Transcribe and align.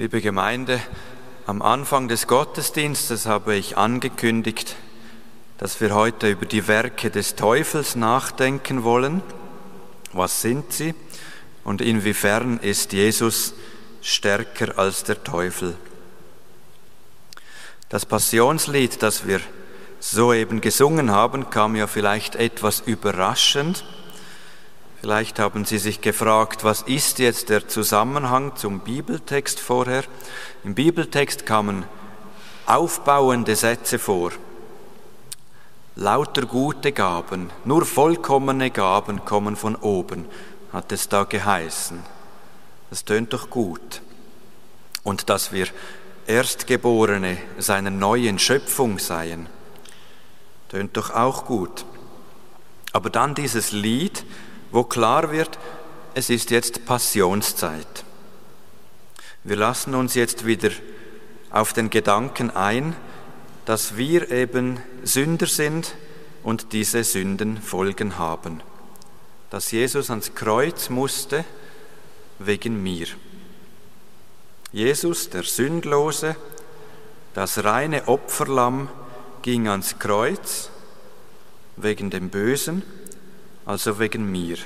Liebe 0.00 0.22
Gemeinde, 0.22 0.80
am 1.46 1.60
Anfang 1.60 2.08
des 2.08 2.26
Gottesdienstes 2.26 3.26
habe 3.26 3.54
ich 3.54 3.76
angekündigt, 3.76 4.76
dass 5.58 5.78
wir 5.82 5.94
heute 5.94 6.30
über 6.30 6.46
die 6.46 6.66
Werke 6.68 7.10
des 7.10 7.36
Teufels 7.36 7.96
nachdenken 7.96 8.82
wollen. 8.82 9.20
Was 10.14 10.40
sind 10.40 10.72
sie 10.72 10.94
und 11.64 11.82
inwiefern 11.82 12.60
ist 12.60 12.94
Jesus 12.94 13.52
stärker 14.00 14.78
als 14.78 15.04
der 15.04 15.22
Teufel? 15.22 15.76
Das 17.90 18.06
Passionslied, 18.06 19.02
das 19.02 19.26
wir 19.26 19.42
soeben 19.98 20.62
gesungen 20.62 21.10
haben, 21.10 21.50
kam 21.50 21.76
ja 21.76 21.86
vielleicht 21.86 22.36
etwas 22.36 22.80
überraschend. 22.80 23.84
Vielleicht 25.00 25.38
haben 25.38 25.64
Sie 25.64 25.78
sich 25.78 26.02
gefragt, 26.02 26.62
was 26.62 26.82
ist 26.82 27.20
jetzt 27.20 27.48
der 27.48 27.66
Zusammenhang 27.66 28.54
zum 28.56 28.80
Bibeltext 28.80 29.58
vorher? 29.58 30.04
Im 30.62 30.74
Bibeltext 30.74 31.46
kamen 31.46 31.84
aufbauende 32.66 33.56
Sätze 33.56 33.98
vor. 33.98 34.32
Lauter 35.96 36.42
gute 36.42 36.92
Gaben, 36.92 37.50
nur 37.64 37.86
vollkommene 37.86 38.70
Gaben 38.70 39.24
kommen 39.24 39.56
von 39.56 39.74
oben, 39.74 40.26
hat 40.70 40.92
es 40.92 41.08
da 41.08 41.24
geheißen. 41.24 42.00
Das 42.90 43.04
tönt 43.06 43.32
doch 43.32 43.48
gut. 43.48 44.02
Und 45.02 45.30
dass 45.30 45.50
wir 45.50 45.66
Erstgeborene 46.26 47.38
seiner 47.58 47.90
neuen 47.90 48.38
Schöpfung 48.38 48.98
seien, 48.98 49.48
tönt 50.68 50.96
doch 50.96 51.10
auch 51.10 51.46
gut. 51.46 51.86
Aber 52.92 53.08
dann 53.08 53.34
dieses 53.34 53.72
Lied, 53.72 54.24
wo 54.70 54.84
klar 54.84 55.30
wird, 55.32 55.58
es 56.14 56.30
ist 56.30 56.50
jetzt 56.50 56.84
Passionszeit. 56.86 58.04
Wir 59.44 59.56
lassen 59.56 59.94
uns 59.94 60.14
jetzt 60.14 60.44
wieder 60.44 60.70
auf 61.50 61.72
den 61.72 61.90
Gedanken 61.90 62.50
ein, 62.50 62.94
dass 63.64 63.96
wir 63.96 64.30
eben 64.30 64.80
Sünder 65.02 65.46
sind 65.46 65.94
und 66.42 66.72
diese 66.72 67.04
Sünden 67.04 67.60
Folgen 67.60 68.18
haben. 68.18 68.62
Dass 69.50 69.70
Jesus 69.70 70.10
ans 70.10 70.34
Kreuz 70.34 70.90
musste 70.90 71.44
wegen 72.38 72.82
mir. 72.82 73.06
Jesus, 74.72 75.30
der 75.30 75.42
Sündlose, 75.42 76.36
das 77.34 77.64
reine 77.64 78.08
Opferlamm, 78.08 78.88
ging 79.42 79.68
ans 79.68 79.98
Kreuz 79.98 80.70
wegen 81.76 82.10
dem 82.10 82.28
Bösen 82.28 82.82
also 83.66 83.98
wegen 83.98 84.30
mir, 84.30 84.56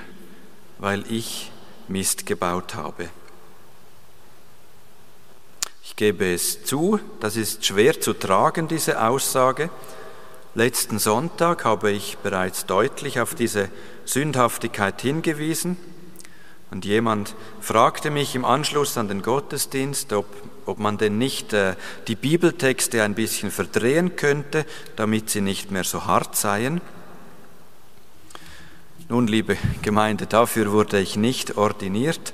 weil 0.79 1.05
ich 1.11 1.51
Mist 1.89 2.27
gebaut 2.27 2.75
habe. 2.75 3.09
Ich 5.83 5.97
gebe 5.97 6.33
es 6.33 6.65
zu, 6.65 6.99
das 7.21 7.37
ist 7.37 7.65
schwer 7.65 8.01
zu 8.01 8.15
tragen, 8.15 8.69
diese 8.69 9.03
Aussage. 9.03 9.71
Letzten 10.55 10.99
Sonntag 10.99 11.65
habe 11.65 11.91
ich 11.91 12.19
bereits 12.19 12.67
deutlich 12.67 13.21
auf 13.21 13.35
diese 13.35 13.69
Sündhaftigkeit 14.05 15.01
hingewiesen. 15.03 15.77
Und 16.71 16.85
jemand 16.85 17.35
fragte 17.61 18.11
mich 18.11 18.35
im 18.35 18.45
Anschluss 18.45 18.97
an 18.99 19.09
den 19.09 19.23
Gottesdienst, 19.23 20.13
ob, 20.13 20.27
ob 20.67 20.79
man 20.79 20.99
denn 20.99 21.19
nicht 21.19 21.53
äh, 21.53 21.77
die 22.09 22.17
Bibeltexte 22.17 23.03
ein 23.03 23.15
bisschen 23.15 23.51
verdrehen 23.51 24.17
könnte, 24.17 24.65
damit 24.97 25.31
sie 25.31 25.41
nicht 25.41 25.71
mehr 25.71 25.85
so 25.85 26.07
hart 26.07 26.35
seien. 26.35 26.81
Nun, 29.11 29.27
liebe 29.27 29.59
Gemeinde, 29.83 30.27
dafür 30.27 30.73
wurde 30.73 30.99
ich 30.99 31.17
nicht 31.17 31.59
ordiniert, 31.59 32.33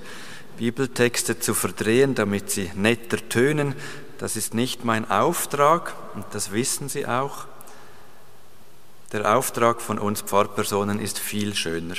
Bibeltexte 0.56 1.40
zu 1.40 1.52
verdrehen, 1.52 2.14
damit 2.14 2.48
sie 2.50 2.70
netter 2.76 3.16
tönen. 3.28 3.74
Das 4.18 4.36
ist 4.36 4.54
nicht 4.54 4.84
mein 4.84 5.10
Auftrag 5.10 5.96
und 6.14 6.24
das 6.30 6.52
wissen 6.52 6.88
Sie 6.88 7.08
auch. 7.08 7.46
Der 9.10 9.36
Auftrag 9.36 9.80
von 9.82 9.98
uns 9.98 10.22
Pfarrpersonen 10.22 11.00
ist 11.00 11.18
viel 11.18 11.56
schöner. 11.56 11.96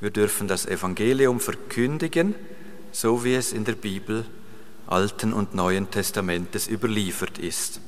Wir 0.00 0.10
dürfen 0.10 0.48
das 0.48 0.66
Evangelium 0.66 1.38
verkündigen, 1.38 2.34
so 2.90 3.22
wie 3.22 3.34
es 3.36 3.52
in 3.52 3.64
der 3.64 3.74
Bibel 3.74 4.24
Alten 4.88 5.32
und 5.32 5.54
Neuen 5.54 5.88
Testamentes 5.88 6.66
überliefert 6.66 7.38
ist. 7.38 7.80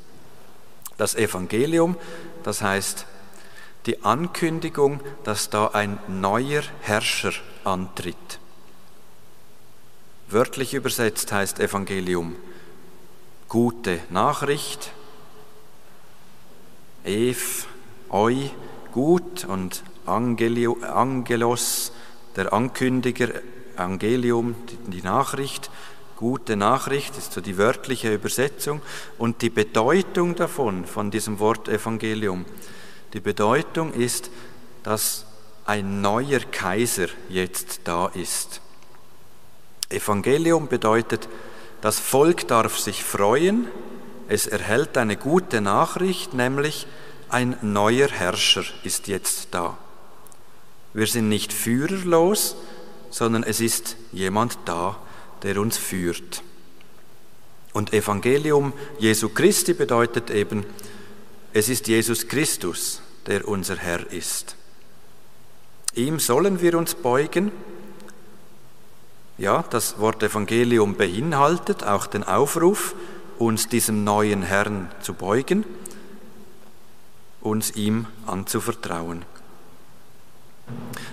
Das 0.99 1.17
Evangelium, 1.17 1.97
das 2.45 2.63
heißt 2.63 3.07
die 3.87 4.03
Ankündigung, 4.05 5.00
dass 5.25 5.50
da 5.50 5.69
ein 5.69 5.99
neuer 6.09 6.62
Herrscher 6.81 7.33
antritt. 7.65 8.39
Wörtlich 10.28 10.75
übersetzt 10.75 11.33
heißt 11.33 11.61
Evangelium 11.61 12.37
gute 13.55 14.00
Nachricht, 14.11 14.91
Ev, 17.05 17.67
Eu, 18.11 18.49
gut 18.91 19.45
und 19.45 19.84
Angelio, 20.06 20.77
Angelos, 20.83 21.93
der 22.34 22.53
Ankündiger, 22.53 23.28
Angelium, 23.77 24.56
die, 24.69 24.91
die 24.91 25.03
Nachricht, 25.03 25.71
gute 26.16 26.56
Nachricht 26.56 27.16
ist 27.16 27.33
so 27.33 27.41
die 27.41 27.56
wörtliche 27.56 28.12
Übersetzung 28.12 28.83
und 29.19 29.41
die 29.41 29.51
Bedeutung 29.51 30.34
davon, 30.34 30.84
von 30.84 31.12
diesem 31.12 31.39
Wort 31.39 31.69
Evangelium, 31.69 32.45
die 33.15 33.21
Bedeutung 33.21 33.93
ist, 33.95 34.31
dass 34.83 35.25
ein 35.65 36.03
neuer 36.03 36.41
Kaiser 36.41 37.07
jetzt 37.29 37.81
da 37.85 38.09
ist. 38.09 38.61
Evangelium 39.89 40.69
bedeutet, 40.69 41.29
das 41.81 41.99
Volk 41.99 42.49
darf 42.49 42.79
sich 42.79 43.03
freuen, 43.03 43.69
es 44.29 44.47
erhält 44.47 44.97
eine 44.97 45.17
gute 45.17 45.61
Nachricht, 45.61 46.35
nämlich 46.35 46.87
ein 47.29 47.57
neuer 47.63 48.09
Herrscher 48.09 48.65
ist 48.83 49.07
jetzt 49.09 49.49
da. 49.53 49.79
Wir 50.93 51.07
sind 51.07 51.29
nicht 51.29 51.53
führerlos, 51.53 52.57
sondern 53.11 53.43
es 53.43 53.61
ist 53.61 53.97
jemand 54.13 54.59
da, 54.65 54.97
der 55.43 55.61
uns 55.61 55.77
führt. 55.77 56.43
Und 57.73 57.93
Evangelium 57.93 58.73
Jesu 58.99 59.29
Christi 59.29 59.75
bedeutet 59.75 60.31
eben, 60.31 60.65
es 61.53 61.69
ist 61.69 61.87
Jesus 61.87 62.27
Christus, 62.27 63.01
der 63.27 63.47
unser 63.49 63.77
Herr 63.77 64.11
ist. 64.12 64.57
Ihm 65.95 66.19
sollen 66.19 66.61
wir 66.61 66.77
uns 66.77 66.95
beugen. 66.95 67.53
Ja, 69.39 69.65
das 69.71 69.99
Wort 69.99 70.23
Evangelium 70.23 70.97
beinhaltet 70.97 71.84
auch 71.84 72.07
den 72.07 72.25
Aufruf, 72.25 72.95
uns 73.39 73.69
diesem 73.69 74.05
neuen 74.05 74.43
Herrn 74.43 74.91
zu 75.01 75.15
beugen, 75.15 75.65
uns 77.41 77.73
ihm 77.73 78.07
anzuvertrauen. 78.27 79.25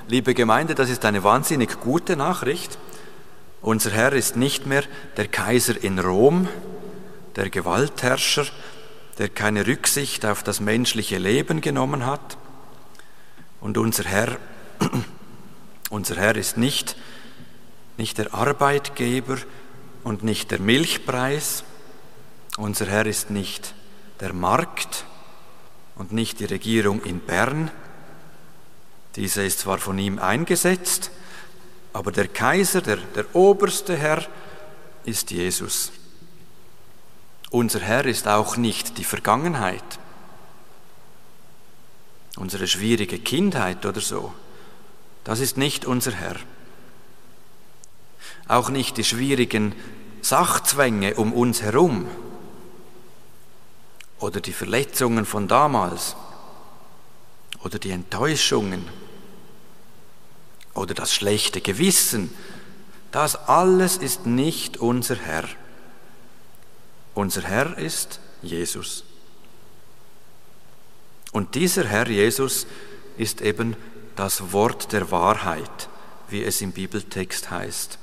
Liebe 0.08 0.34
Gemeinde, 0.34 0.76
das 0.76 0.90
ist 0.90 1.06
eine 1.06 1.24
wahnsinnig 1.24 1.80
gute 1.80 2.16
Nachricht. 2.16 2.78
Unser 3.62 3.92
Herr 3.92 4.14
ist 4.14 4.36
nicht 4.36 4.66
mehr 4.66 4.84
der 5.18 5.28
Kaiser 5.28 5.82
in 5.84 6.00
Rom, 6.00 6.48
der 7.36 7.50
Gewaltherrscher, 7.50 8.46
der 9.18 9.30
keine 9.30 9.68
Rücksicht 9.68 10.26
auf 10.26 10.44
das 10.44 10.60
menschliche 10.60 11.18
Leben 11.18 11.62
genommen 11.62 12.06
hat. 12.06 12.38
Und 13.60 13.78
unser 13.78 14.06
Herr, 14.06 14.38
unser 15.90 16.16
Herr 16.16 16.36
ist 16.36 16.58
nicht, 16.58 16.96
nicht 17.98 18.18
der 18.18 18.34
Arbeitgeber 18.34 19.38
und 20.04 20.24
nicht 20.24 20.52
der 20.52 20.60
Milchpreis. 20.60 21.64
Unser 22.58 22.88
Herr 22.88 23.06
ist 23.06 23.30
nicht 23.30 23.74
der 24.20 24.34
Markt 24.34 25.06
und 25.96 26.12
nicht 26.12 26.40
die 26.40 26.46
Regierung 26.46 27.04
in 27.04 27.20
Bern. 27.20 27.72
Diese 29.16 29.44
ist 29.44 29.60
zwar 29.60 29.78
von 29.78 30.00
ihm 30.00 30.20
eingesetzt, 30.20 31.12
aber 31.94 32.12
der 32.12 32.28
Kaiser, 32.28 32.82
der, 32.82 32.98
der 32.98 33.36
oberste 33.36 33.98
Herr, 33.98 34.26
ist 35.04 35.32
Jesus. 35.32 35.92
Unser 37.52 37.82
Herr 37.82 38.06
ist 38.06 38.30
auch 38.30 38.56
nicht 38.56 38.98
die 38.98 39.04
Vergangenheit, 39.04 39.84
unsere 42.38 42.66
schwierige 42.66 43.20
Kindheit 43.20 43.86
oder 43.86 44.00
so. 44.00 44.34
Das 45.26 45.42
ist 45.42 45.58
nicht 45.58 45.86
unser 45.86 46.14
Herr. 46.14 46.38
Auch 48.48 48.70
nicht 48.70 48.96
die 48.96 49.04
schwierigen 49.04 49.76
Sachzwänge 50.22 51.16
um 51.16 51.34
uns 51.34 51.62
herum 51.62 52.08
oder 54.20 54.40
die 54.40 54.54
Verletzungen 54.54 55.26
von 55.26 55.50
damals 55.50 56.16
oder 57.66 57.80
die 57.80 57.92
Enttäuschungen 57.92 58.88
oder 60.74 60.94
das 60.94 61.14
schlechte 61.14 61.60
Gewissen. 61.60 62.34
Das 63.12 63.36
alles 63.36 63.98
ist 63.98 64.26
nicht 64.26 64.78
unser 64.78 65.18
Herr. 65.18 65.50
Unser 67.14 67.42
Herr 67.42 67.78
ist 67.78 68.20
Jesus. 68.42 69.04
Und 71.32 71.56
dieser 71.56 71.86
Herr 71.86 72.08
Jesus 72.08 72.68
ist 73.18 73.42
eben 73.42 73.76
das 74.16 74.52
Wort 74.52 74.92
der 74.92 75.12
Wahrheit, 75.12 75.90
wie 76.30 76.44
es 76.44 76.62
im 76.62 76.72
Bibeltext 76.72 77.50
heißt. 77.52 77.98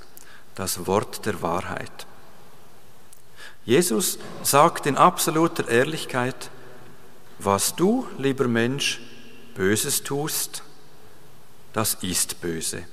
Das 0.55 0.87
Wort 0.87 1.25
der 1.27 1.43
Wahrheit. 1.43 2.07
Jesus 3.65 4.19
sagt 4.43 4.87
in 4.87 4.97
absoluter 4.97 5.69
Ehrlichkeit, 5.69 6.51
was 7.39 7.77
du, 7.77 8.07
lieber 8.19 8.49
Mensch, 8.49 9.01
Böses 9.55 10.05
tust, 10.05 10.63
das 11.73 11.95
ist 12.01 12.41
böse. 12.41 12.85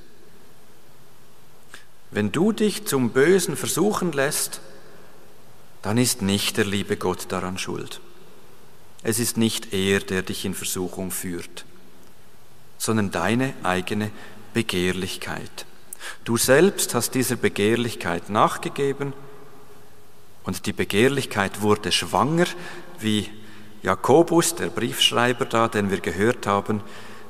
Wenn 2.11 2.31
du 2.31 2.51
dich 2.51 2.85
zum 2.85 3.11
Bösen 3.11 3.55
versuchen 3.55 4.11
lässt, 4.11 4.61
dann 5.85 5.99
ist 5.99 6.23
nicht 6.23 6.57
der 6.57 6.65
liebe 6.65 6.97
Gott 6.97 7.27
daran 7.29 7.59
schuld. 7.59 8.01
Es 9.03 9.19
ist 9.19 9.37
nicht 9.37 9.71
er, 9.71 9.99
der 9.99 10.23
dich 10.23 10.43
in 10.43 10.55
Versuchung 10.55 11.11
führt, 11.11 11.63
sondern 12.79 13.11
deine 13.11 13.53
eigene 13.61 14.09
Begehrlichkeit. 14.55 15.67
Du 16.23 16.37
selbst 16.37 16.95
hast 16.95 17.11
dieser 17.11 17.35
Begehrlichkeit 17.35 18.31
nachgegeben 18.31 19.13
und 20.43 20.65
die 20.65 20.73
Begehrlichkeit 20.73 21.61
wurde 21.61 21.91
schwanger, 21.91 22.47
wie 22.99 23.29
Jakobus, 23.83 24.55
der 24.55 24.69
Briefschreiber 24.69 25.45
da, 25.45 25.67
den 25.67 25.91
wir 25.91 25.99
gehört 25.99 26.47
haben, 26.47 26.81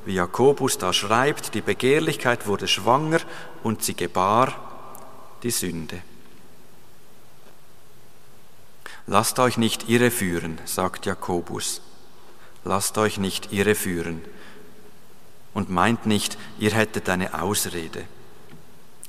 wie 0.06 0.14
Jakobus 0.14 0.78
da 0.78 0.94
schreibt, 0.94 1.56
die 1.56 1.62
Begehrlichkeit 1.62 2.48
wurde 2.48 2.70
schwanger 2.70 3.20
und 3.64 3.84
sie 3.84 3.96
gebar 3.96 4.54
die 5.44 5.52
Sünde. 5.52 6.02
Lasst 9.08 9.38
euch 9.38 9.58
nicht 9.58 9.88
irreführen, 9.88 10.60
sagt 10.66 11.06
Jakobus. 11.06 11.82
Lasst 12.64 12.98
euch 12.98 13.20
nicht 13.20 13.54
irreführen. 13.54 14.22
Und 15.54 15.70
meint 15.70 16.06
nicht, 16.06 16.38
ihr 16.60 16.72
hättet 16.72 17.08
eine 17.10 17.40
Ausrede. 17.42 18.04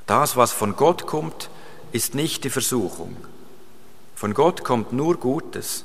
Das, 0.07 0.37
was 0.37 0.53
von 0.53 0.77
Gott 0.77 1.07
kommt, 1.07 1.49
ist 1.93 2.15
nicht 2.15 2.45
die 2.45 2.51
Versuchung. 2.51 3.17
Von 4.15 4.35
Gott 4.35 4.65
kommt 4.65 4.93
nur 4.93 5.17
Gutes. 5.17 5.85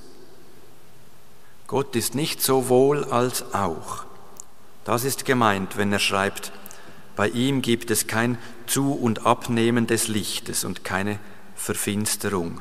Gott 1.68 1.96
ist 1.96 2.14
nicht 2.14 2.42
sowohl 2.42 3.06
als 3.06 3.54
auch. 3.54 4.04
Das 4.84 5.06
ist 5.06 5.26
gemeint, 5.26 5.78
wenn 5.78 5.94
er 5.94 6.00
schreibt, 6.00 6.52
bei 7.16 7.30
ihm 7.30 7.62
gibt 7.62 7.92
es 7.92 8.08
kein 8.08 8.38
Zu- 8.68 8.94
und 8.94 9.26
Abnehmen 9.26 9.88
des 9.88 10.08
Lichtes 10.08 10.66
und 10.66 10.84
keine 10.84 11.20
Verfinsterung. 11.56 12.60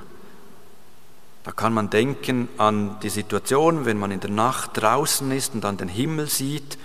Da 1.45 1.53
kann 1.53 1.73
man 1.73 1.89
denken 1.89 2.49
an 2.59 2.99
die 3.03 3.09
Situation, 3.09 3.87
wenn 3.87 3.99
man 3.99 4.11
in 4.11 4.21
der 4.21 4.31
Nacht 4.31 4.73
draußen 4.75 5.31
ist 5.33 5.55
und 5.55 5.65
an 5.65 5.79
den 5.79 5.89
Himmel 5.89 6.29
sieht 6.29 6.77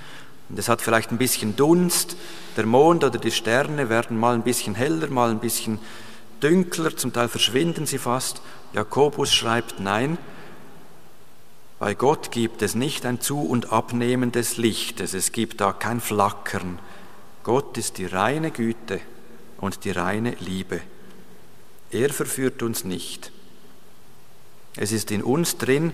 und 0.50 0.60
es 0.60 0.70
hat 0.70 0.82
vielleicht 0.82 1.12
ein 1.12 1.18
bisschen 1.18 1.56
Dunst, 1.56 2.16
der 2.56 2.66
Mond 2.66 3.04
oder 3.04 3.18
die 3.18 3.32
Sterne 3.32 3.90
werden 3.90 4.20
mal 4.20 4.36
ein 4.36 4.44
bisschen 4.44 4.76
heller, 4.76 5.10
mal 5.10 5.32
ein 5.32 5.40
bisschen 5.40 5.80
dünkler, 6.42 6.96
zum 6.96 7.14
Teil 7.14 7.28
verschwinden 7.28 7.86
sie 7.86 7.98
fast. 7.98 8.42
Jakobus 8.74 9.34
schreibt, 9.34 9.80
nein, 9.80 10.18
bei 11.80 11.94
Gott 11.94 12.32
gibt 12.32 12.62
es 12.62 12.76
nicht 12.76 13.06
ein 13.06 13.22
Zu- 13.22 13.42
und 13.42 13.72
Abnehmen 13.72 14.32
des 14.32 14.58
Lichtes, 14.58 15.14
es 15.14 15.32
gibt 15.32 15.62
da 15.62 15.74
kein 15.74 16.00
Flackern. 16.00 16.80
Gott 17.44 17.78
ist 17.78 17.98
die 17.98 18.06
reine 18.06 18.52
Güte 18.52 19.00
und 19.58 19.84
die 19.84 19.92
reine 19.92 20.36
Liebe. 20.40 20.82
Er 21.92 22.12
verführt 22.12 22.64
uns 22.64 22.84
nicht. 22.84 23.32
Es 24.78 24.92
ist 24.92 25.12
in 25.12 25.24
uns 25.24 25.58
drin 25.58 25.94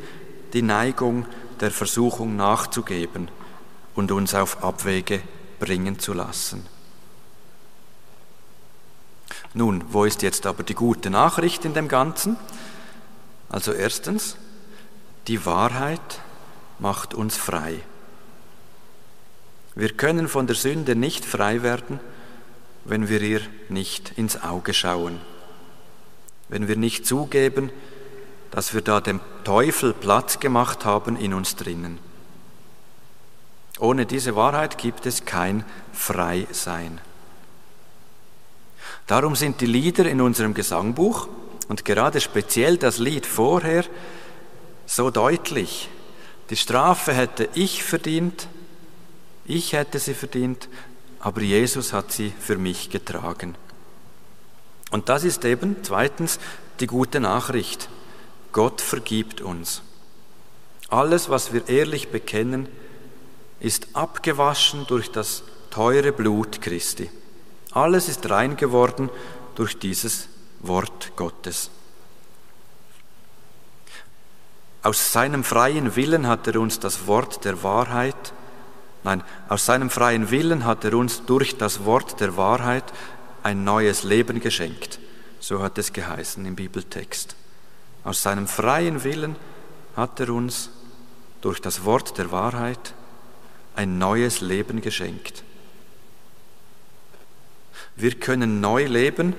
die 0.54 0.62
Neigung 0.62 1.25
der 1.60 1.72
Versuchung 1.72 2.36
nachzugeben 2.36 3.30
und 3.95 4.12
uns 4.12 4.33
auf 4.33 4.63
Abwege 4.63 5.22
bringen 5.60 6.00
zu 6.00 6.13
lassen. 6.13 6.66
Nun, 9.54 9.83
wo 9.89 10.06
ist 10.06 10.22
jetzt 10.22 10.45
aber 10.45 10.63
die 10.63 10.74
gute 10.74 11.10
Nachricht 11.10 11.66
in 11.66 11.74
dem 11.74 11.88
Ganzen? 11.88 12.38
Also 13.50 13.74
erstens, 13.74 14.38
die 15.27 15.45
Wahrheit 15.45 16.22
macht 16.80 17.13
uns 17.13 17.38
frei. 17.38 17.80
Wir 19.75 19.94
können 19.94 20.27
von 20.27 20.48
der 20.48 20.56
Sünde 20.56 20.95
nicht 20.95 21.25
frei 21.25 21.63
werden, 21.63 22.00
wenn 22.86 23.10
wir 23.10 23.22
ihr 23.22 23.42
nicht 23.69 24.13
ins 24.18 24.42
Auge 24.42 24.74
schauen, 24.74 25.19
wenn 26.50 26.68
wir 26.68 26.75
nicht 26.75 27.06
zugeben, 27.06 27.69
dass 28.51 28.74
wir 28.74 28.81
da 28.81 29.00
dem 29.01 29.19
Teufel 29.44 29.94
Platz 29.94 30.39
gemacht 30.39 30.86
haben 30.86 31.15
in 31.15 31.33
uns 31.33 31.56
drinnen. 31.56 31.98
Ohne 33.80 34.06
diese 34.06 34.36
Wahrheit 34.36 34.77
gibt 34.77 35.06
es 35.06 35.25
kein 35.25 35.65
Freisein. 35.94 37.01
Darum 39.07 39.36
sind 39.36 39.62
die 39.62 39.65
Lieder 39.65 40.06
in 40.06 40.21
unserem 40.21 40.53
Gesangbuch 40.53 41.27
und 41.68 41.86
gerade 41.86 42.21
speziell 42.21 42.77
das 42.77 43.00
Lied 43.00 43.25
vorher 43.25 43.86
so 44.86 45.09
deutlich. 45.09 45.89
Die 46.50 46.57
Strafe 46.57 47.13
hätte 47.13 47.50
ich 47.53 47.83
verdient, 47.83 48.48
ich 49.45 49.74
hätte 49.74 50.00
sie 50.00 50.13
verdient, 50.13 50.68
aber 51.19 51.42
Jesus 51.42 51.94
hat 51.94 52.12
sie 52.12 52.33
für 52.39 52.57
mich 52.57 52.89
getragen. 52.89 53.56
Und 54.92 55.07
das 55.07 55.24
ist 55.24 55.45
eben 55.45 55.77
zweitens 55.83 56.39
die 56.80 56.88
gute 56.88 57.19
Nachricht. 57.19 57.89
Gott 58.51 58.81
vergibt 58.81 59.42
uns. 59.42 59.81
Alles, 60.89 61.30
was 61.30 61.53
wir 61.53 61.69
ehrlich 61.69 62.09
bekennen, 62.09 62.68
ist 63.59 63.88
abgewaschen 63.94 64.86
durch 64.88 65.12
das 65.12 65.44
teure 65.69 66.12
Blut 66.12 66.62
Christi. 66.62 67.09
Alles 67.71 68.09
ist 68.09 68.30
rein 68.30 68.57
geworden 68.57 69.09
durch 69.56 69.80
dieses 69.80 70.27
Wort 70.59 71.13
Gottes. 71.15 71.69
Aus 74.83 75.13
seinem 75.13 75.44
freien 75.44 75.95
Willen 75.95 76.27
hat 76.27 76.48
er 76.48 76.59
uns 76.59 76.80
das 76.80 77.06
Wort 77.07 77.45
der 77.45 77.62
Wahrheit, 77.63 78.33
nein, 79.03 79.24
aus 79.48 79.65
seinem 79.65 79.89
freien 79.89 80.31
Willen 80.31 80.65
hat 80.65 80.83
er 80.83 80.95
uns 80.95 81.24
durch 81.25 81.57
das 81.57 81.86
Wort 81.86 82.19
der 82.19 82.36
Wahrheit 82.36 82.86
ein 83.44 83.63
neues 83.63 84.03
Leben 84.03 84.39
geschenkt. 84.39 85.00
So 85.39 85.62
hat 85.62 85.77
es 85.77 85.94
geheißen 85.94 86.45
im 86.45 86.56
Bibeltext. 86.56 87.36
Aus 88.03 88.21
seinem 88.21 88.48
freien 88.48 89.03
Willen 89.03 89.36
hat 89.95 90.19
er 90.19 90.30
uns 90.30 90.69
durch 91.42 91.62
das 91.62 91.86
Wort 91.86 92.18
der 92.18 92.31
Wahrheit 92.31 92.94
ein 93.75 93.98
neues 93.98 94.42
Leben 94.42 94.81
geschenkt. 94.81 95.44
Wir 97.95 98.15
können 98.15 98.62
neu 98.62 98.86
leben, 98.86 99.36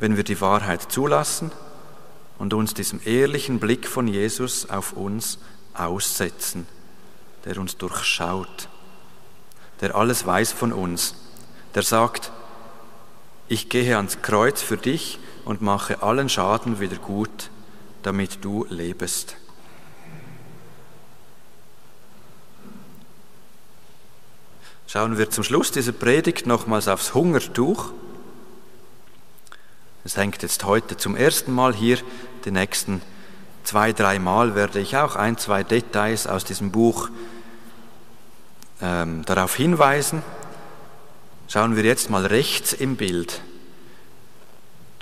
wenn 0.00 0.16
wir 0.16 0.24
die 0.24 0.40
Wahrheit 0.40 0.82
zulassen 0.90 1.52
und 2.38 2.54
uns 2.54 2.74
diesem 2.74 3.00
ehrlichen 3.04 3.60
Blick 3.60 3.86
von 3.86 4.08
Jesus 4.08 4.68
auf 4.68 4.92
uns 4.92 5.38
aussetzen, 5.74 6.66
der 7.44 7.58
uns 7.58 7.76
durchschaut, 7.76 8.68
der 9.80 9.94
alles 9.94 10.26
weiß 10.26 10.52
von 10.52 10.72
uns, 10.72 11.14
der 11.74 11.82
sagt, 11.82 12.32
ich 13.48 13.68
gehe 13.68 13.96
ans 13.96 14.22
Kreuz 14.22 14.60
für 14.60 14.76
dich 14.76 15.18
und 15.44 15.62
mache 15.62 16.02
allen 16.02 16.28
Schaden 16.28 16.80
wieder 16.80 16.96
gut, 16.96 17.50
damit 18.02 18.44
du 18.44 18.66
lebest. 18.68 19.36
Schauen 24.86 25.16
wir 25.16 25.30
zum 25.30 25.42
Schluss 25.42 25.72
dieser 25.72 25.92
Predigt 25.92 26.46
nochmals 26.46 26.86
aufs 26.86 27.14
Hungertuch. 27.14 27.92
Es 30.04 30.16
hängt 30.16 30.42
jetzt 30.42 30.64
heute 30.64 30.96
zum 30.96 31.16
ersten 31.16 31.52
Mal 31.52 31.74
hier. 31.74 31.98
Die 32.44 32.50
nächsten 32.50 33.00
zwei, 33.64 33.92
drei 33.92 34.18
Mal 34.18 34.54
werde 34.54 34.80
ich 34.80 34.96
auch 34.96 35.16
ein, 35.16 35.38
zwei 35.38 35.64
Details 35.64 36.26
aus 36.26 36.44
diesem 36.44 36.72
Buch 36.72 37.08
ähm, 38.82 39.24
darauf 39.24 39.54
hinweisen. 39.56 40.22
Schauen 41.48 41.76
wir 41.76 41.84
jetzt 41.84 42.10
mal 42.10 42.26
rechts 42.26 42.72
im 42.72 42.96
Bild. 42.96 43.40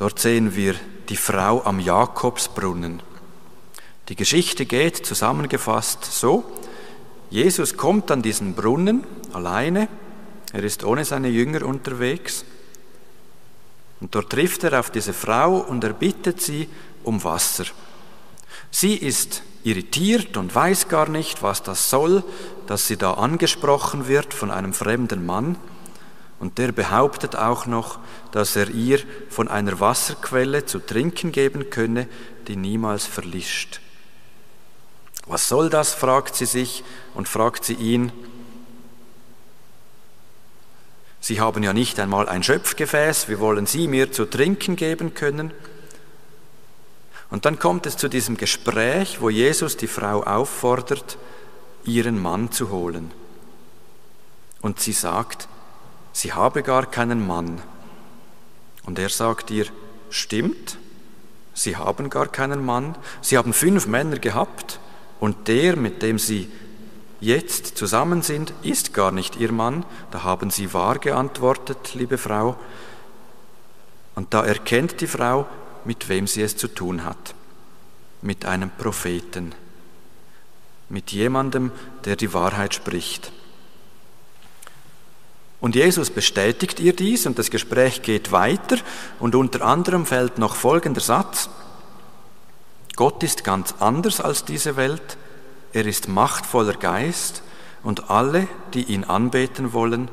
Dort 0.00 0.19
sehen 0.19 0.57
wir 0.57 0.76
die 1.11 1.16
Frau 1.16 1.62
am 1.62 1.78
Jakobsbrunnen. 1.78 3.02
Die 4.09 4.16
Geschichte 4.16 4.64
geht 4.64 4.97
zusammengefasst 5.04 6.02
so, 6.07 6.42
Jesus 7.28 7.76
kommt 7.76 8.11
an 8.11 8.23
diesen 8.23 8.54
Brunnen 8.54 9.04
alleine, 9.35 9.88
er 10.54 10.64
ist 10.64 10.85
ohne 10.85 11.04
seine 11.04 11.28
Jünger 11.28 11.66
unterwegs 11.66 12.47
und 14.00 14.14
dort 14.14 14.30
trifft 14.30 14.64
er 14.64 14.80
auf 14.80 14.88
diese 14.88 15.12
Frau 15.12 15.59
und 15.59 15.85
er 15.85 15.92
bittet 15.92 16.40
sie 16.40 16.71
um 17.04 17.23
Wasser. 17.23 17.66
Sie 18.71 18.95
ist 18.95 19.42
irritiert 19.64 20.38
und 20.38 20.54
weiß 20.54 20.88
gar 20.88 21.11
nicht, 21.11 21.42
was 21.42 21.62
das 21.62 21.90
soll, 21.90 22.25
dass 22.66 22.87
sie 22.87 22.97
da 22.97 23.12
angesprochen 23.12 24.09
wird 24.09 24.33
von 24.33 24.50
einem 24.50 24.73
fremden 24.73 25.26
Mann. 25.26 25.57
Und 26.41 26.57
der 26.57 26.73
behauptet 26.73 27.37
auch 27.37 27.67
noch, 27.67 27.99
dass 28.33 28.57
er 28.57 28.71
ihr 28.71 28.99
von 29.29 29.47
einer 29.47 29.79
Wasserquelle 29.79 30.65
zu 30.65 30.79
trinken 30.79 31.33
geben 31.33 31.71
könne, 31.71 32.09
die 32.49 32.57
niemals 32.57 33.07
verlischt. 33.07 33.81
Was 35.27 35.49
soll 35.49 35.69
das? 35.69 35.95
fragt 35.95 36.35
sie 36.35 36.47
sich 36.47 36.83
und 37.15 37.29
fragt 37.29 37.65
sie 37.65 37.75
ihn. 37.75 38.11
Sie 41.21 41.41
haben 41.41 41.63
ja 41.63 41.75
nicht 41.75 42.01
einmal 42.01 42.29
ein 42.29 42.43
Schöpfgefäß, 42.43 43.29
wie 43.29 43.39
wollen 43.39 43.67
Sie 43.67 43.87
mir 43.87 44.11
zu 44.11 44.25
trinken 44.25 44.75
geben 44.75 45.13
können? 45.13 45.53
Und 47.31 47.45
dann 47.45 47.59
kommt 47.59 47.85
es 47.85 47.99
zu 47.99 48.09
diesem 48.09 48.39
Gespräch, 48.39 49.21
wo 49.21 49.29
Jesus 49.29 49.77
die 49.77 49.87
Frau 49.87 50.23
auffordert, 50.25 51.19
ihren 51.85 52.21
Mann 52.21 52.51
zu 52.51 52.71
holen. 52.71 53.13
Und 54.63 54.81
sie 54.81 54.93
sagt, 54.93 55.47
sie 56.12 56.33
habe 56.33 56.62
gar 56.62 56.87
keinen 56.87 57.26
Mann. 57.26 57.61
Und 58.85 58.99
er 58.99 59.09
sagt 59.09 59.50
ihr, 59.50 59.67
stimmt, 60.11 60.79
sie 61.55 61.76
haben 61.76 62.11
gar 62.11 62.26
keinen 62.26 62.64
Mann, 62.64 62.97
sie 63.21 63.37
haben 63.37 63.52
fünf 63.52 63.87
Männer 63.87 64.19
gehabt 64.19 64.81
und 65.21 65.49
der, 65.49 65.76
mit 65.76 66.02
dem 66.02 66.19
sie 66.19 66.50
jetzt 67.21 67.76
zusammen 67.76 68.23
sind, 68.23 68.52
ist 68.62 68.95
gar 68.95 69.12
nicht 69.12 69.37
ihr 69.37 69.52
Mann. 69.52 69.85
Da 70.11 70.25
haben 70.25 70.50
sie 70.50 70.73
wahr 70.73 70.99
geantwortet, 70.99 71.95
liebe 71.95 72.19
Frau. 72.19 72.57
Und 74.14 74.33
da 74.35 74.45
erkennt 74.45 75.00
die 75.00 75.07
Frau, 75.07 75.47
mit 75.85 76.09
wem 76.09 76.26
sie 76.26 76.43
es 76.43 76.57
zu 76.57 76.69
tun 76.69 77.05
hat. 77.05 77.35
Mit 78.23 78.45
einem 78.45 78.71
Propheten. 78.71 79.55
Mit 80.88 81.12
jemandem, 81.12 81.71
der 82.05 82.17
die 82.17 82.33
Wahrheit 82.33 82.75
spricht. 82.75 83.33
Und 85.61 85.75
Jesus 85.75 86.11
bestätigt 86.11 86.81
ihr 86.81 86.95
dies 86.95 87.26
und 87.26 87.38
das 87.38 87.50
Gespräch 87.50 88.02
geht 88.02 88.33
weiter 88.33 88.79
und 89.19 89.35
unter 89.35 89.62
anderem 89.62 90.07
fällt 90.07 90.38
noch 90.38 90.57
folgender 90.57 91.02
Satz. 91.02 91.50
Gott 92.97 93.23
ist 93.23 93.45
ganz 93.45 93.75
anders 93.79 94.21
als 94.21 94.45
diese 94.45 94.76
Welt, 94.76 95.19
er 95.73 95.87
ist 95.87 96.09
machtvoller 96.09 96.75
Geist 96.75 97.43
und 97.83 98.11
alle, 98.11 98.49
die 98.75 98.85
ihn 98.85 99.05
anbeten 99.05 99.73
wollen, 99.73 100.09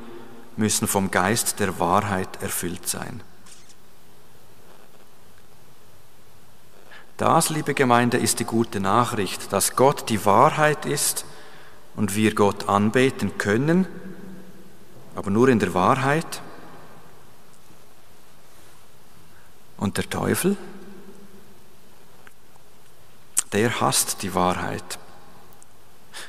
müssen 0.58 0.88
vom 0.88 1.12
Geist 1.12 1.60
der 1.60 1.80
Wahrheit 1.80 2.42
erfüllt 2.42 2.88
sein. 2.88 3.22
Das, 7.18 7.50
liebe 7.50 7.74
Gemeinde, 7.74 8.18
ist 8.18 8.40
die 8.40 8.46
gute 8.46 8.80
Nachricht, 8.80 9.52
dass 9.52 9.76
Gott 9.76 10.10
die 10.10 10.24
Wahrheit 10.26 10.86
ist 10.86 11.26
und 11.96 12.16
wir 12.16 12.36
Gott 12.36 12.70
anbeten 12.70 13.40
können, 13.40 13.88
aber 15.18 15.32
nur 15.32 15.50
in 15.50 15.58
der 15.58 15.74
Wahrheit. 15.74 16.44
Und 19.78 19.98
der 19.98 20.08
Teufel, 20.08 20.56
der 23.52 23.82
hasst 23.82 24.22
die 24.22 24.36
Wahrheit. 24.36 25.00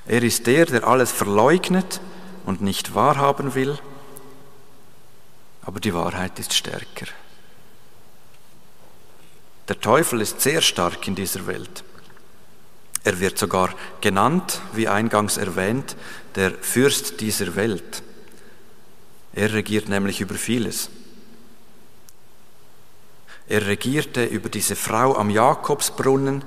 Er 0.07 0.23
ist 0.23 0.47
der, 0.47 0.64
der 0.64 0.87
alles 0.87 1.12
verleugnet 1.12 2.00
und 2.47 2.62
nicht 2.62 2.95
wahrhaben 2.95 3.54
will, 3.54 3.78
aber 5.62 5.80
die 5.80 5.92
Wahrheit 5.92 6.38
ist 6.38 6.54
stärker. 6.54 7.09
Der 9.68 9.78
Teufel 9.78 10.23
ist 10.23 10.40
sehr 10.40 10.62
stark 10.62 11.07
in 11.07 11.14
dieser 11.14 11.47
Welt. 11.47 11.85
Er 13.04 13.21
wird 13.21 13.37
sogar 13.37 13.75
genannt, 14.00 14.62
wie 14.73 14.88
eingangs 14.88 15.37
erwähnt, 15.37 15.95
der 16.37 16.52
Fürst 16.52 17.21
dieser 17.21 17.54
Welt. 17.54 18.02
Er 19.38 19.52
regiert 19.52 19.88
nämlich 19.88 20.21
über 20.21 20.35
vieles. 20.35 20.90
Er 23.49 23.66
regierte 23.68 24.25
über 24.25 24.49
diese 24.49 24.75
Frau 24.75 25.14
am 25.14 25.30
Jakobsbrunnen. 25.30 26.42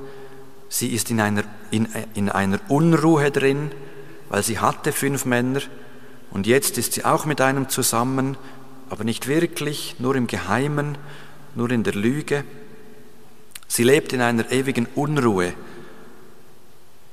Sie 0.67 0.89
ist 0.89 1.09
in 1.09 1.21
einer, 1.21 1.45
in, 1.71 1.87
in 2.15 2.27
einer 2.27 2.59
Unruhe 2.67 3.31
drin, 3.31 3.71
weil 4.27 4.43
sie 4.43 4.59
hatte 4.59 4.91
fünf 4.91 5.23
Männer 5.23 5.61
und 6.31 6.47
jetzt 6.47 6.77
ist 6.77 6.91
sie 6.91 7.05
auch 7.05 7.23
mit 7.23 7.39
einem 7.39 7.69
zusammen, 7.69 8.35
aber 8.89 9.05
nicht 9.05 9.25
wirklich, 9.25 9.95
nur 9.99 10.15
im 10.17 10.27
Geheimen, 10.27 10.97
nur 11.55 11.71
in 11.71 11.83
der 11.83 11.93
Lüge. 11.95 12.43
Sie 13.69 13.85
lebt 13.85 14.11
in 14.11 14.19
einer 14.19 14.51
ewigen 14.51 14.85
Unruhe. 14.95 15.53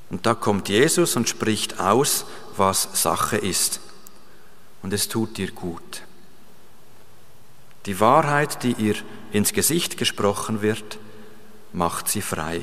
Und 0.09 0.25
da 0.25 0.33
kommt 0.33 0.67
Jesus 0.67 1.15
und 1.15 1.29
spricht 1.29 1.79
aus, 1.79 2.25
was 2.57 3.01
Sache 3.01 3.37
ist 3.37 3.79
und 4.81 4.93
es 4.93 5.07
tut 5.07 5.37
dir 5.37 5.51
gut. 5.51 6.03
Die 7.85 7.99
Wahrheit, 7.99 8.63
die 8.63 8.73
ihr 8.73 8.95
ins 9.31 9.53
Gesicht 9.53 9.97
gesprochen 9.97 10.61
wird, 10.61 10.97
macht 11.73 12.07
sie 12.07 12.21
frei. 12.21 12.61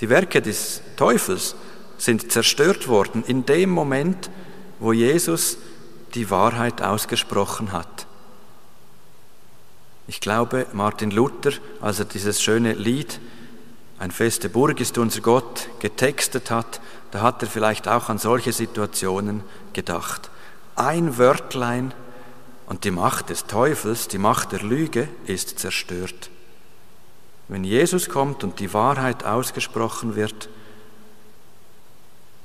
Die 0.00 0.08
Werke 0.08 0.42
des 0.42 0.82
Teufels 0.96 1.56
sind 1.98 2.30
zerstört 2.30 2.88
worden 2.88 3.24
in 3.26 3.46
dem 3.46 3.70
Moment, 3.70 4.30
wo 4.78 4.92
Jesus 4.92 5.56
die 6.14 6.30
Wahrheit 6.30 6.82
ausgesprochen 6.82 7.72
hat. 7.72 8.06
Ich 10.08 10.20
glaube, 10.20 10.66
Martin 10.72 11.10
Luther, 11.10 11.52
als 11.80 11.98
er 11.98 12.04
dieses 12.04 12.42
schöne 12.42 12.74
Lied 12.74 13.20
Ein 13.98 14.10
feste 14.10 14.50
Burg 14.50 14.78
ist 14.80 14.98
unser 14.98 15.22
Gott 15.22 15.70
getextet 15.78 16.50
hat, 16.50 16.82
da 17.12 17.22
hat 17.22 17.42
er 17.42 17.48
vielleicht 17.48 17.88
auch 17.88 18.10
an 18.10 18.18
solche 18.18 18.52
Situationen 18.52 19.42
gedacht. 19.72 20.30
Ein 20.76 21.16
Wörtlein 21.16 21.94
und 22.66 22.84
die 22.84 22.90
Macht 22.90 23.30
des 23.30 23.46
Teufels, 23.46 24.08
die 24.08 24.18
Macht 24.18 24.52
der 24.52 24.62
Lüge 24.62 25.08
ist 25.24 25.58
zerstört. 25.58 26.30
Wenn 27.48 27.64
Jesus 27.64 28.10
kommt 28.10 28.44
und 28.44 28.60
die 28.60 28.74
Wahrheit 28.74 29.24
ausgesprochen 29.24 30.16
wird, 30.16 30.50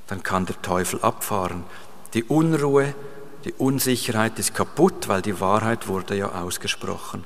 dann 0.07 0.23
kann 0.23 0.45
der 0.45 0.61
Teufel 0.61 1.01
abfahren. 1.01 1.63
Die 2.13 2.23
Unruhe, 2.23 2.93
die 3.45 3.53
Unsicherheit 3.53 4.39
ist 4.39 4.53
kaputt, 4.53 5.07
weil 5.07 5.21
die 5.21 5.39
Wahrheit 5.39 5.88
wurde 5.88 6.15
ja 6.15 6.31
ausgesprochen. 6.31 7.25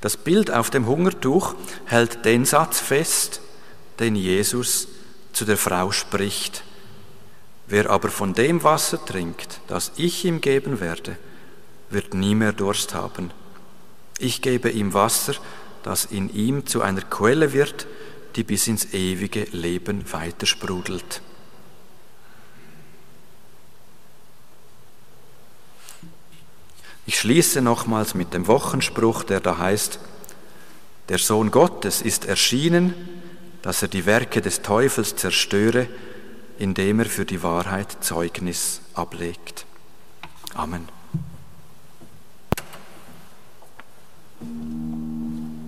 Das 0.00 0.16
Bild 0.16 0.52
auf 0.52 0.70
dem 0.70 0.86
Hungertuch 0.86 1.54
hält 1.86 2.24
den 2.24 2.44
Satz 2.44 2.78
fest, 2.78 3.40
den 3.98 4.14
Jesus 4.14 4.86
zu 5.32 5.44
der 5.44 5.56
Frau 5.56 5.90
spricht. 5.90 6.62
Wer 7.68 7.90
aber 7.90 8.08
von 8.08 8.32
dem 8.32 8.62
Wasser 8.62 9.04
trinkt, 9.04 9.60
das 9.66 9.92
ich 9.96 10.24
ihm 10.24 10.40
geben 10.40 10.80
werde, 10.80 11.18
wird 11.90 12.14
nie 12.14 12.34
mehr 12.34 12.52
Durst 12.52 12.94
haben. 12.94 13.30
Ich 14.18 14.40
gebe 14.40 14.70
ihm 14.70 14.94
Wasser, 14.94 15.34
das 15.82 16.06
in 16.06 16.32
ihm 16.34 16.66
zu 16.66 16.80
einer 16.80 17.02
Quelle 17.02 17.52
wird, 17.52 17.86
die 18.36 18.42
bis 18.42 18.68
ins 18.68 18.94
ewige 18.94 19.44
Leben 19.52 20.10
weitersprudelt. 20.10 21.20
Ich 27.04 27.18
schließe 27.20 27.60
nochmals 27.60 28.14
mit 28.14 28.32
dem 28.32 28.46
Wochenspruch, 28.46 29.24
der 29.24 29.40
da 29.40 29.58
heißt, 29.58 29.98
der 31.08 31.18
Sohn 31.18 31.50
Gottes 31.50 32.00
ist 32.00 32.26
erschienen, 32.26 32.94
dass 33.62 33.82
er 33.82 33.88
die 33.88 34.06
Werke 34.06 34.40
des 34.40 34.62
Teufels 34.62 35.16
zerstöre, 35.16 35.88
indem 36.58 37.00
er 37.00 37.06
für 37.06 37.24
die 37.24 37.42
Wahrheit 37.42 38.04
Zeugnis 38.04 38.80
ablegt. 38.94 39.66
Amen. 40.54 40.97